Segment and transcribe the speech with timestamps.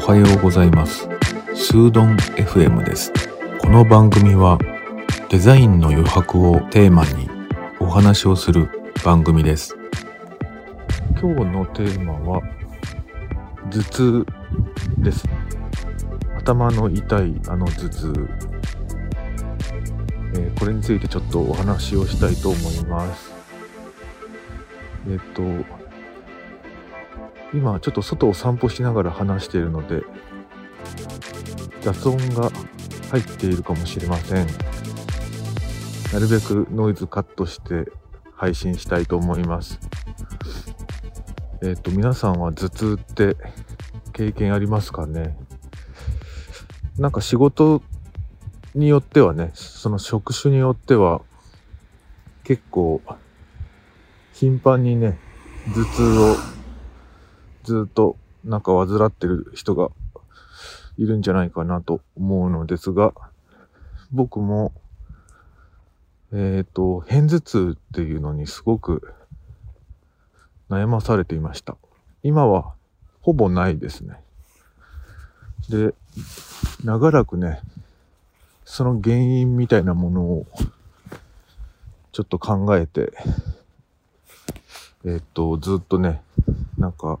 [0.00, 1.06] おはようございます。
[1.54, 3.12] スードン FM です。
[3.60, 4.58] この番組は
[5.28, 7.28] デザインの余白をテーマに
[7.78, 8.70] お話をする
[9.04, 9.76] 番組です。
[11.20, 12.40] 今日のテーマは
[13.70, 14.26] 頭痛
[14.96, 15.28] です。
[16.38, 18.12] 頭の痛いあの頭痛、
[20.34, 23.41] えーこれについてちょっとお話をしたいと思います。
[25.08, 25.42] えっと
[27.52, 30.02] 今ちょっと外を散歩しながら話しているので
[31.82, 32.50] 雑音が
[33.10, 34.46] 入っているかもしれません。
[36.12, 37.90] なるべくノイズカットして
[38.34, 39.80] 配信したいと思います。
[41.62, 43.36] えっ、と皆さんは頭痛って
[44.12, 45.36] 経験ありますかね？
[46.98, 47.82] なんか仕事
[48.74, 51.22] によってはねその職種によっては
[52.44, 53.00] 結構
[54.42, 55.20] 頻繁にね
[55.72, 56.36] 頭痛を
[57.62, 59.90] ずっとなんか患ってる人が
[60.98, 63.14] いるんじゃないかなと思うのですが、
[64.10, 64.72] 僕も、
[66.32, 69.14] えっ、と、片頭痛っていうのにすごく
[70.68, 71.76] 悩まされていました。
[72.24, 72.74] 今は
[73.20, 74.16] ほぼないですね。
[75.68, 75.94] で、
[76.82, 77.60] 長らくね、
[78.64, 80.46] その原因みたいなものを
[82.10, 83.12] ちょっと考えて、
[85.04, 86.22] えっ、と、ずっとね、
[86.78, 87.18] なんか、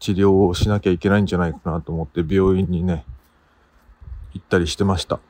[0.00, 3.04] 治療をしなきゃいけないんじゃないかなと思って病院にね、
[4.32, 5.20] 行ったりしてました。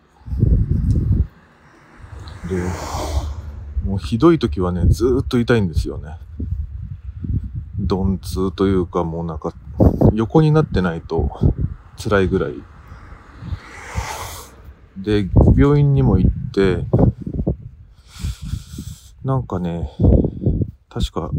[2.49, 2.63] で、
[3.85, 6.19] もうひどい時はね、ずっと痛いんですよね。
[7.79, 9.53] 鈍痛というかもうなんか、
[10.13, 11.31] 横になってないと
[11.97, 12.55] 辛いぐらい。
[14.97, 16.85] で、病院にも行って、
[19.25, 19.91] なんかね、
[20.89, 21.31] 確か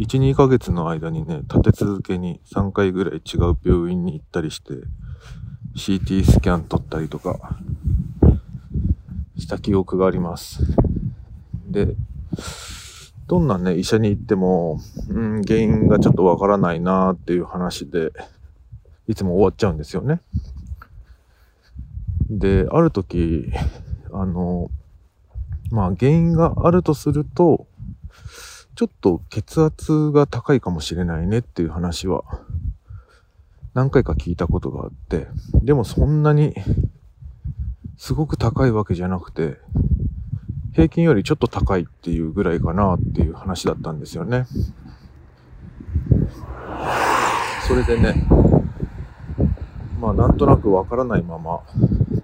[0.00, 4.72] 1、2ヶ月の間にね、立て続けに3回ぐらい違う病院に行ったりして、
[5.76, 7.58] CT スキャン撮ったりとか、
[9.36, 10.62] した記憶があります。
[11.68, 11.96] で、
[13.26, 18.10] どんなね、医者に行っても、うん、原因がちょっとわからないなーっていう話で、
[19.06, 20.20] いつも終わっちゃうんですよね。
[22.30, 23.52] で、ある時、
[24.12, 24.70] あの、
[25.70, 27.66] まあ原因があるとすると、
[28.80, 32.24] ちょっと血圧が高いかもしれないねっていう話は
[33.74, 35.26] 何回か聞いたことがあって、
[35.62, 36.54] でもそんなに
[37.98, 39.58] すごく高いわけじゃなくて、
[40.72, 44.46] 平均よりちょっと高いっていうぐらいかなっていう話だったんですよね。
[47.68, 48.26] それでね、
[50.00, 51.60] まあなんとなくわからないまま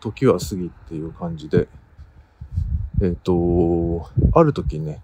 [0.00, 1.68] 時は過ぎっていう感じで、
[3.02, 5.02] えっ、と、ある時ね、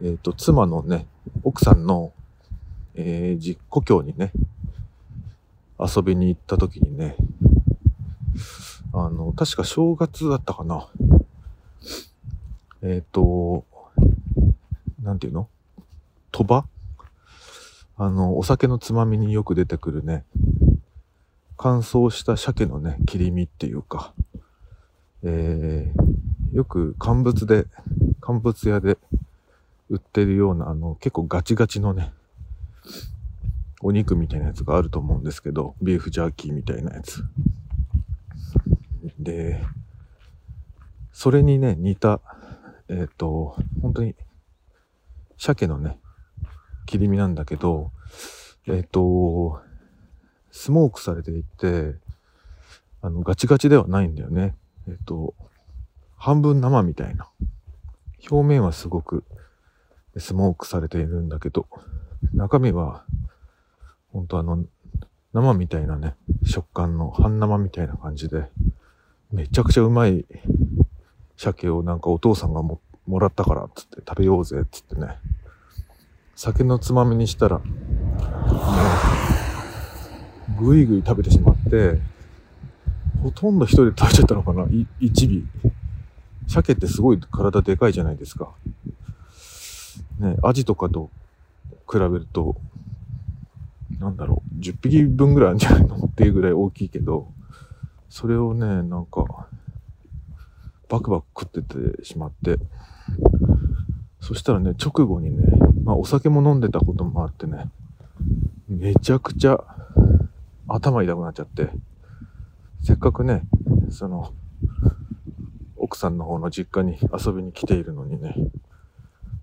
[0.00, 1.06] えっ、と、妻のね、
[1.42, 2.12] 奥さんの、
[2.94, 4.32] えー、実故郷にね、
[5.78, 7.16] 遊びに行った時にね、
[8.92, 10.88] あの、確か正月だったかな。
[12.82, 13.64] えっ、と、
[15.02, 15.48] なんていうの？
[16.30, 16.64] 鳥羽？
[17.96, 20.24] あの、お酒のつまみによく出てくるね、
[21.56, 24.14] 乾燥した鮭のね、切り身っていうか、
[25.24, 27.66] えー、よく乾物で、
[28.20, 28.96] 乾物屋で
[29.90, 32.12] 売ってるような、あの、結構ガチガチのね、
[33.80, 37.22] お肉みたいなやつがあると思うんですけど、ビーフジャーキーみたいなやつ。
[39.18, 39.64] で、
[41.12, 42.20] それにね、似た、
[42.88, 44.14] えっ、と、本当に、
[45.36, 45.98] 鮭のね、
[46.86, 47.92] 切り身なんだけど、
[48.66, 49.60] えっ、と、
[50.50, 51.94] スモークされていて、
[53.00, 54.56] あの、ガチガチではないんだよね。
[54.88, 55.34] えっ、と、
[56.16, 57.28] 半分生みたいな。
[58.30, 59.22] 表面はすごく
[60.18, 61.66] スモークされているんだけど、
[62.34, 63.04] 中身は、
[64.12, 64.64] ほんとあの、
[65.32, 66.14] 生みたいなね、
[66.44, 68.50] 食感の半生みたいな感じで、
[69.30, 70.24] めちゃくちゃうまい
[71.36, 75.18] 鮭をなんかお父さんがももらったからっつって食べようぜつってね、
[76.34, 77.64] 酒のつまみにしたら、も
[80.60, 81.98] う、ぐいぐい食べてしまって、
[83.22, 85.70] ほとんど一人で食べちゃったのかな、い一尾。
[86.48, 88.52] 鮭ってすごい体でかいじゃないですか。
[90.18, 91.10] ね、アジとかと
[91.90, 92.56] 比べると、
[93.98, 97.32] なんだろう、10匹分ぐらいあるんじゃないのっていうぐらい大きいけど、
[98.08, 99.48] それをね、なんか、
[100.88, 102.58] バクバク食っててしまって、
[104.20, 105.44] そしたらね、直後にね、
[105.84, 107.70] まあお酒も飲んでたこともあってね、
[108.68, 109.62] めちゃくちゃ
[110.66, 111.70] 頭痛くなっちゃって、
[112.82, 113.42] せっかくね、
[113.90, 114.32] その、
[115.76, 118.34] 奥さんの方の実家に遊びに来ているのにね、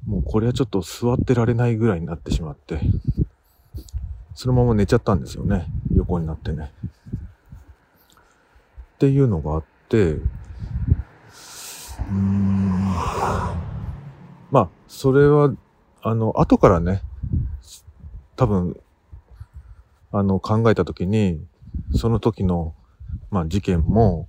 [0.06, 2.80] もうこれはちょっと座ってられないぐらいになってしまって、
[4.36, 5.66] そのまま寝ちゃったんですよね。
[5.96, 6.72] 横になってね。
[8.96, 12.86] っていうのがあって、うーん。
[14.52, 15.52] まあ、それは、
[16.02, 17.02] あの、後からね、
[18.36, 18.80] 多分、
[20.12, 21.44] あの、考えたときに、
[21.96, 22.74] その時の、
[23.31, 24.28] まあ、事件も、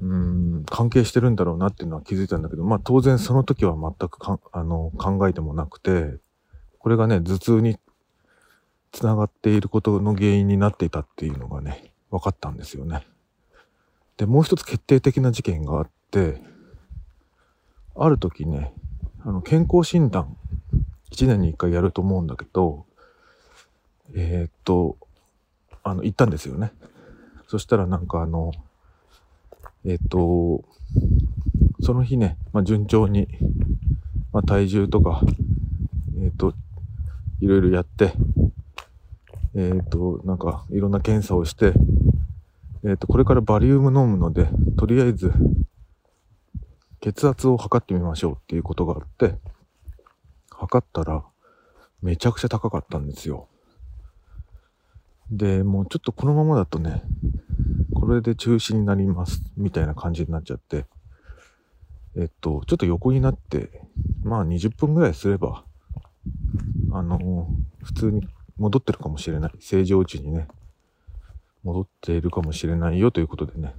[0.00, 6.18] うん、関係してるんだろうなっていうのは気づいたんだけど、まあ当然その時は全くかあの考えてもなくて、
[6.78, 7.78] これがね、頭痛に
[8.92, 13.06] つながっていることの原因になっていたっていうのがね、分かったんですよね。
[14.16, 16.40] で、もう一つ決定的な事件があって、
[17.96, 18.72] ある時ね、
[19.24, 20.36] あの、健康診断、
[21.12, 22.86] 1年に1回やると思うんだけど、
[24.14, 24.96] えー、っと、
[25.82, 26.72] あの、行ったんですよね。
[27.48, 28.52] そしたらなんかあの、
[29.84, 30.64] えっ、と、
[31.80, 33.28] その日ね、まあ、順調に、
[34.32, 35.22] まあ、体重とか、
[36.20, 36.54] えっ、と、
[37.40, 38.12] いろいろやって、
[39.54, 41.72] えっ、と、なんか、いろんな検査をして、
[42.84, 45.32] えっ、と、これからバリウム飲むので、とりあえず、
[47.00, 49.36] 血圧を測ってみましょうっていうことがあって、
[50.50, 51.24] 測ったら、
[52.02, 53.48] めちゃくちゃ高かったんですよ。
[55.30, 57.02] で、もうちょっとこのままだとね、
[58.14, 60.86] れで中止になります、みたいな感じになっちゃって、
[62.16, 63.82] えっと、ちょっと横になって、
[64.22, 65.64] まあ20分ぐらいすれば、
[66.92, 67.48] あの、
[67.82, 68.26] 普通に
[68.56, 69.52] 戻ってるかもしれない。
[69.60, 70.48] 正常値にね、
[71.64, 73.74] 戻っているかもしれないよということでね、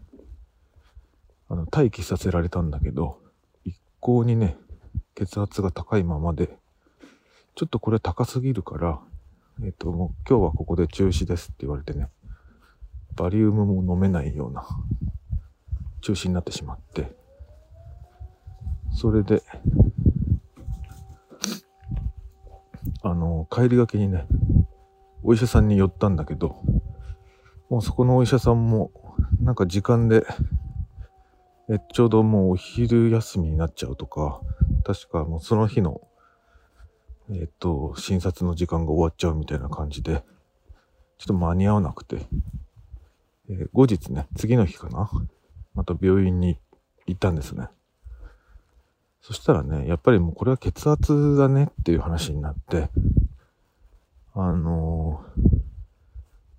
[1.49, 3.19] あの、待機させられたんだけど、
[3.65, 4.57] 一向にね、
[5.15, 6.57] 血圧が高いままで、
[7.55, 8.99] ちょっとこれ高すぎるから、
[9.63, 12.07] えっと、もう今日はここで中止ですって言われてね、
[13.19, 14.65] バリウムも飲めないような
[15.99, 17.11] 中止になってしまって、
[18.95, 19.43] それで、
[23.03, 24.25] あの、帰りがけにね、
[25.21, 26.63] お医者さんに寄ったんだけど、
[27.69, 28.89] もうそこのお医者さんも、
[29.41, 30.25] なんか時間で、
[31.69, 34.39] え、ちょうどもうお昼休みになっちゃうとか、
[34.85, 35.99] 確かもうその日の、
[37.31, 40.23] えっと、診察の時間が終わっちゃうみたいな感じで、
[41.17, 42.25] ちょっと間に合わなくて、
[43.49, 45.09] え、後日ね、次の日かな、
[45.73, 46.59] また病院に
[47.07, 47.67] 行ったんですね。
[49.21, 52.89] そしたらね、やっぱりもうこれは血圧だねっていう話になって、
[54.33, 55.51] あのー、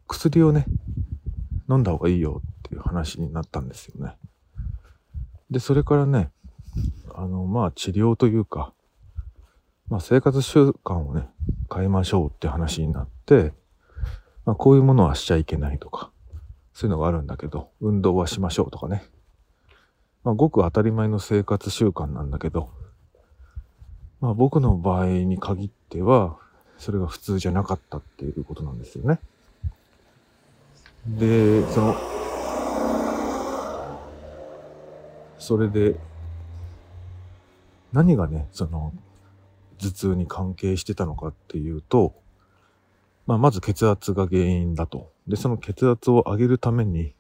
[0.08, 0.66] 薬をね、
[1.68, 4.16] 飲んだ方がいいよっていう話になったんですよね。
[5.50, 6.30] で、それからね、
[7.14, 8.72] あの、まあ治療というか、
[9.88, 11.28] まあ生活習慣をね、
[11.72, 13.52] 変えましょうって話になって、
[14.44, 16.10] まあこういうものはしちゃいけないとか、
[16.72, 19.04] そういうのがあるんだけど、運動はしましょうとかね。
[20.24, 22.70] まあ、ごく当たり前の生活習慣なんだけど、
[24.20, 26.36] まあ、僕の場合に限っては、
[26.78, 29.18] それが普通じゃなかったっていうことなんですよね。
[31.06, 31.96] で、その、
[35.38, 35.98] それで、
[37.92, 38.92] 何がね、その、
[39.78, 42.14] 頭痛に関係してたのかっていうと、
[43.30, 45.12] まあ、まず血圧が原因だと。
[45.28, 47.14] で、その血圧を上げるために、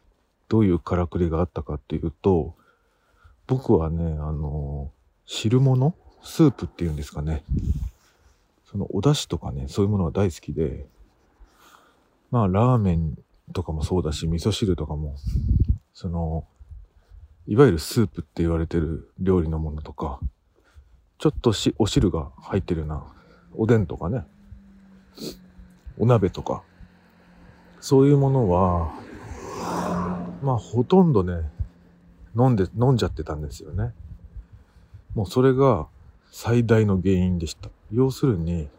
[0.48, 2.56] どういうからくりがあったかっていうと、
[3.46, 4.90] 僕はね、あの、
[5.24, 7.44] 汁物スープっていうんですかね。
[8.64, 10.84] そのお出汁とかね、そういうものが大好きで、
[12.32, 13.16] まあ、ラーメン
[13.52, 15.14] とかもそうだし、味噌汁とかも、
[15.94, 16.44] その、
[17.46, 20.18] いわゆるスープって言われてる料理のものとか、
[21.18, 23.04] ちょっとし、お汁が入ってるような、
[23.54, 24.24] おでんとかね、
[26.00, 26.62] お鍋とか、
[27.78, 28.90] そういうものは、
[30.42, 31.42] まあほとんどね、
[32.34, 33.92] 飲んで、飲んじゃってたんですよね。
[35.14, 35.88] もうそれが
[36.30, 37.68] 最大の原因でした。
[37.92, 38.70] 要するに、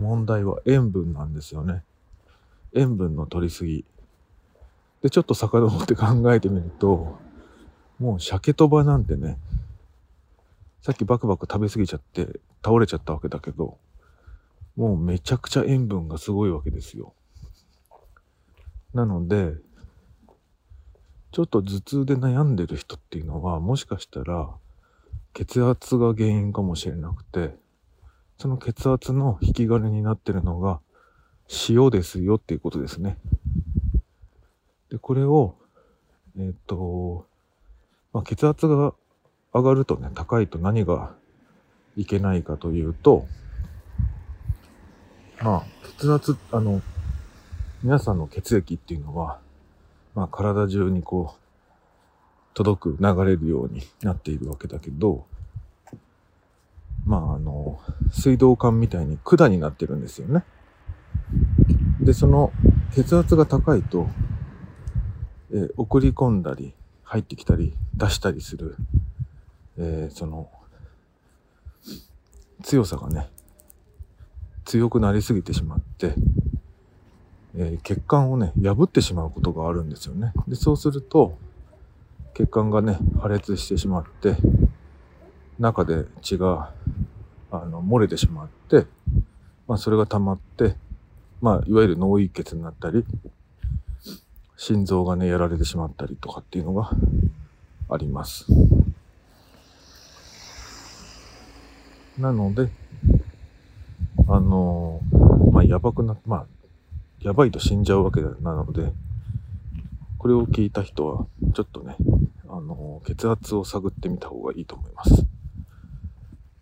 [0.00, 1.84] 問題は塩分なんですよね。
[2.72, 3.84] 塩分の取りすぎ。
[5.02, 7.18] で、ちょっと遡って考えてみると、
[8.00, 9.38] もう鮭とばなんてね、
[10.82, 13.78] さっきバクバク食べ過ぎちゃって倒れちゃったわけだけど、
[14.78, 17.12] もうめちゃくちゃ塩分がすごいわけですよ。
[18.94, 19.54] なので、
[21.32, 24.48] ちょっと頭痛で悩んでる人っていうのは、もしかしたら、
[25.34, 27.56] 血圧が原因かもしれなくて、
[28.38, 30.78] その血圧の引き金になってるのが、
[31.68, 33.18] 塩ですよっていうことですね。
[34.90, 35.56] で、これを、
[36.38, 37.26] えっ、と、
[38.12, 38.94] まあ、血圧が
[39.52, 41.16] 上がるとね、高いと何が
[41.96, 43.26] いけないかというと、
[45.42, 45.64] まあ、
[45.98, 46.82] 血圧、あの、
[47.82, 49.38] 皆さんの血液っていうのは、
[50.14, 51.48] まあ、体中にこう、
[52.54, 55.26] 届く、流れるようになっているわけだけど、
[57.06, 57.80] まああの、
[58.10, 60.44] 水道管みたいに管になってるんですよね。
[62.00, 62.52] で、その
[62.94, 64.08] 血圧が高いと、
[65.54, 68.76] え、送り込んだり、入ってきたり、出したりする、
[69.78, 70.50] えー、その、
[72.62, 73.30] 強さがね、
[74.68, 76.14] 強くなりすぎてしまって、
[77.56, 80.34] えー、血管をね、破ってしまうことがあるんですよね。
[80.46, 81.38] で、そうすると、
[82.34, 84.36] 血管がね、破裂してしまって、
[85.58, 86.74] 中で血が、
[87.50, 88.84] あの、漏れてしまって、
[89.66, 90.76] まあ、それが溜まって、
[91.40, 93.06] まあ、いわゆる脳溢血になったり、
[94.58, 96.90] 心臓がね、やられてしまったりとかっていうのが
[97.88, 98.44] あります。
[102.18, 102.68] なので、
[104.30, 105.00] あの
[105.52, 106.46] まあ、やばくな、まあ、
[107.20, 108.92] やばいと死んじゃうわけなので、
[110.18, 111.96] これを聞いた人は、ちょっとね、
[112.46, 115.26] あの血圧を探ってみた方がいいと思います。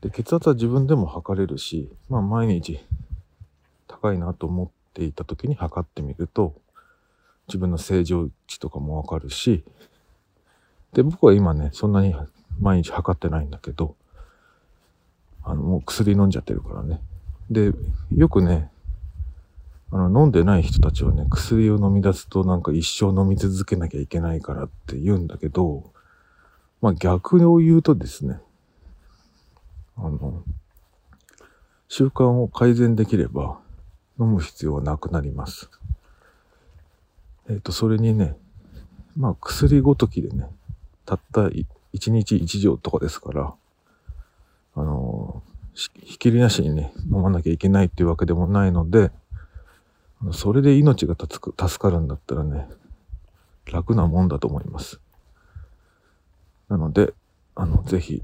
[0.00, 2.78] で、血圧は自分でも測れるし、まあ、毎日
[3.88, 6.54] 高いなと思っていた時に測ってみると、
[7.48, 9.64] 自分の正常値とかもわかるし、
[10.92, 12.14] で、僕は今ね、そんなに
[12.60, 13.96] 毎日測ってないんだけど、
[15.42, 17.00] あの、もう薬飲んじゃってるからね。
[17.50, 17.72] で、
[18.14, 18.70] よくね、
[19.92, 25.92] あの、飲んでない人たちはね、薬を飲み出すとなんか一生飲み続けなきゃいけないからって言うんだけど、
[26.80, 28.40] まあ逆を言うとですね、
[29.96, 30.42] あの、
[31.88, 33.60] 習慣を改善できれば
[34.18, 35.70] 飲む必要はなくなります。
[37.48, 38.36] えっ、ー、と、それにね、
[39.16, 40.48] まあ薬ごときでね、
[41.04, 41.64] たった1
[42.10, 43.54] 日1錠とかですから、
[44.74, 45.05] あの、
[45.76, 49.10] ひきりなしにね、飲まなきゃいけないっていうわけでもないので、
[50.32, 52.66] それで命が助かるんだったらね、
[53.70, 55.00] 楽なもんだと思います。
[56.70, 57.12] なので、
[57.54, 58.22] あの、ぜひ、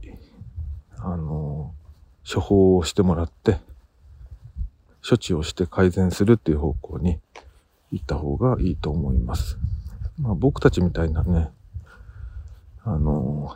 [0.97, 1.75] あの、
[2.33, 3.59] 処方をしてもらって、
[5.07, 7.19] 処置をして改善するっていう方向に
[7.91, 9.59] 行った方がいいと思います。
[10.19, 11.51] まあ僕たちみたいなね、
[12.85, 13.55] あの、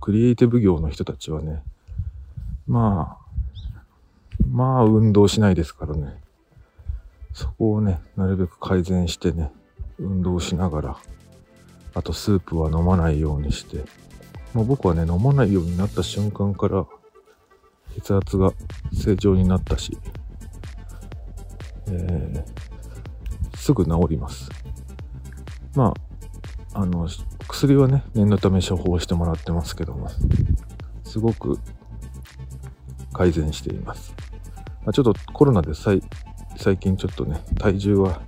[0.00, 1.62] クリエイティブ業の人たちはね、
[2.66, 3.22] まあ、
[4.48, 6.22] まあ運動しないですからね。
[7.32, 9.50] そこをね、なるべく改善してね、
[9.98, 10.96] 運動しながら、
[11.94, 13.84] あとスープは飲まないようにして、
[14.54, 16.86] もう僕はね、飲まないようになった瞬間から、
[17.94, 18.52] 血圧が
[18.92, 19.98] 正常になったし、
[21.88, 24.50] えー、すぐ治ります。
[25.74, 25.94] ま
[26.74, 27.08] あ、あの、
[27.48, 30.08] 薬はね、念のため処方してもらってますけども、
[31.04, 31.58] すごく
[33.12, 34.14] 改善しています。
[34.84, 36.02] まあ、ちょっとコロナで最
[36.56, 38.22] 最近ちょっとね、体重は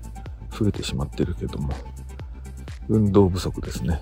[0.51, 1.75] 増えてしまってるけども、
[2.89, 4.01] 運動不足ですね。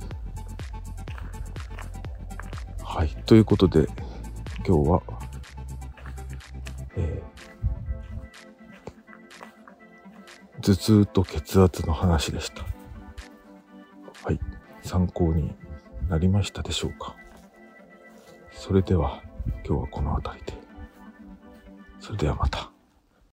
[2.83, 3.09] はい。
[3.27, 3.87] ということで、
[4.67, 5.03] 今日は、
[6.97, 12.65] えー、頭痛と血圧の話でした。
[14.25, 14.39] はい。
[14.83, 15.55] 参考に
[16.09, 17.17] なりましたでしょうか。
[18.53, 19.23] それでは、
[19.67, 20.62] 今日はこの辺りで。
[22.03, 22.72] それではまた。